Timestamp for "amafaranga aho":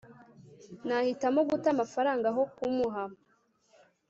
1.71-2.41